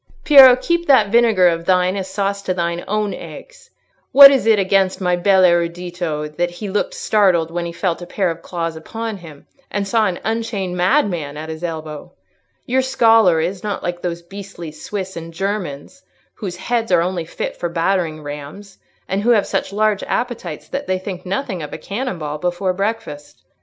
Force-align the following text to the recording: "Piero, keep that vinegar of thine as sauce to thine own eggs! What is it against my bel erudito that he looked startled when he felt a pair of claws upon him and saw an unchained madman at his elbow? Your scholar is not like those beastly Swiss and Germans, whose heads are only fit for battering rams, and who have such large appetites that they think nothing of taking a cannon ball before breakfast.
"Piero, 0.23 0.55
keep 0.55 0.87
that 0.87 1.11
vinegar 1.11 1.47
of 1.47 1.65
thine 1.65 1.95
as 1.95 2.09
sauce 2.09 2.41
to 2.41 2.55
thine 2.55 2.83
own 2.87 3.13
eggs! 3.13 3.69
What 4.11 4.31
is 4.31 4.47
it 4.47 4.57
against 4.57 4.99
my 4.99 5.15
bel 5.15 5.43
erudito 5.43 6.27
that 6.37 6.49
he 6.49 6.69
looked 6.71 6.95
startled 6.95 7.51
when 7.51 7.67
he 7.67 7.71
felt 7.71 8.01
a 8.01 8.07
pair 8.07 8.31
of 8.31 8.41
claws 8.41 8.75
upon 8.75 9.17
him 9.17 9.45
and 9.69 9.87
saw 9.87 10.07
an 10.07 10.19
unchained 10.23 10.75
madman 10.75 11.37
at 11.37 11.49
his 11.49 11.63
elbow? 11.63 12.11
Your 12.65 12.81
scholar 12.81 13.39
is 13.39 13.63
not 13.63 13.83
like 13.83 14.01
those 14.01 14.23
beastly 14.23 14.71
Swiss 14.71 15.15
and 15.15 15.31
Germans, 15.31 16.01
whose 16.33 16.55
heads 16.55 16.91
are 16.91 17.01
only 17.03 17.25
fit 17.25 17.55
for 17.55 17.69
battering 17.69 18.23
rams, 18.23 18.79
and 19.07 19.21
who 19.21 19.29
have 19.29 19.45
such 19.45 19.71
large 19.71 20.01
appetites 20.07 20.67
that 20.69 20.87
they 20.87 20.97
think 20.97 21.27
nothing 21.27 21.61
of 21.61 21.69
taking 21.69 21.79
a 21.79 21.85
cannon 21.87 22.17
ball 22.17 22.39
before 22.39 22.73
breakfast. 22.73 23.43